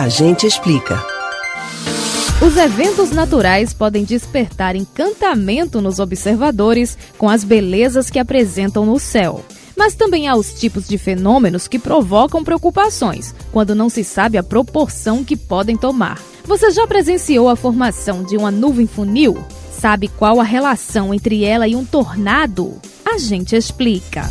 [0.00, 0.98] A gente explica.
[2.40, 9.44] Os eventos naturais podem despertar encantamento nos observadores com as belezas que apresentam no céu.
[9.76, 14.42] Mas também há os tipos de fenômenos que provocam preocupações, quando não se sabe a
[14.42, 16.18] proporção que podem tomar.
[16.44, 19.36] Você já presenciou a formação de uma nuvem funil?
[19.70, 22.80] Sabe qual a relação entre ela e um tornado?
[23.04, 24.30] A gente explica.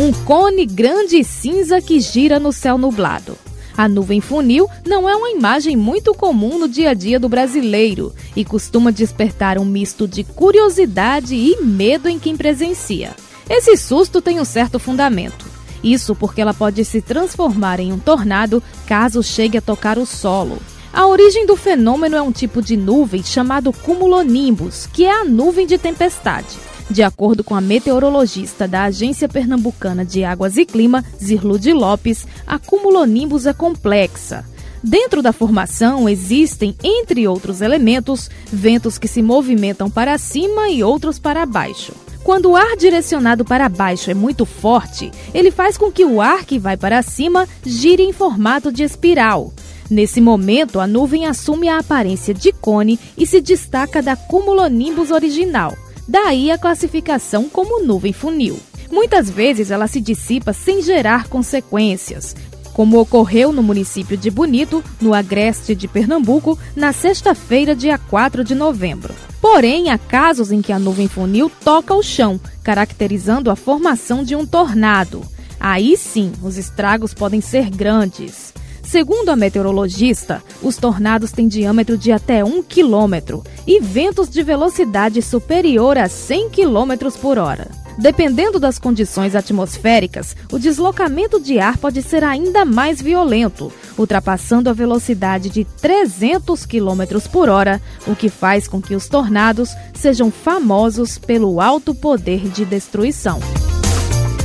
[0.00, 3.36] Um cone grande e cinza que gira no céu nublado.
[3.78, 8.12] A nuvem funil não é uma imagem muito comum no dia a dia do brasileiro
[8.34, 13.14] e costuma despertar um misto de curiosidade e medo em quem presencia.
[13.48, 15.46] Esse susto tem um certo fundamento.
[15.80, 20.58] Isso porque ela pode se transformar em um tornado caso chegue a tocar o solo.
[20.92, 25.68] A origem do fenômeno é um tipo de nuvem chamado cumulonimbus, que é a nuvem
[25.68, 26.58] de tempestade.
[26.90, 32.58] De acordo com a meteorologista da Agência Pernambucana de Águas e Clima, Zirlude Lopes, a
[32.58, 34.44] cumulonimbus é complexa.
[34.82, 41.18] Dentro da formação existem, entre outros elementos, ventos que se movimentam para cima e outros
[41.18, 41.92] para baixo.
[42.24, 46.44] Quando o ar direcionado para baixo é muito forte, ele faz com que o ar
[46.44, 49.52] que vai para cima gire em formato de espiral.
[49.90, 55.74] Nesse momento, a nuvem assume a aparência de cone e se destaca da cumulonimbus original.
[56.08, 58.58] Daí a classificação como nuvem funil.
[58.90, 62.34] Muitas vezes ela se dissipa sem gerar consequências,
[62.72, 68.54] como ocorreu no município de Bonito, no agreste de Pernambuco, na sexta-feira, dia 4 de
[68.54, 69.14] novembro.
[69.40, 74.34] Porém, há casos em que a nuvem funil toca o chão, caracterizando a formação de
[74.34, 75.22] um tornado.
[75.60, 78.54] Aí sim, os estragos podem ser grandes.
[78.88, 85.20] Segundo a meteorologista, os tornados têm diâmetro de até 1 quilômetro e ventos de velocidade
[85.20, 87.68] superior a 100 quilômetros por hora.
[87.98, 94.72] Dependendo das condições atmosféricas, o deslocamento de ar pode ser ainda mais violento, ultrapassando a
[94.72, 101.18] velocidade de 300 km por hora, o que faz com que os tornados sejam famosos
[101.18, 103.38] pelo alto poder de destruição.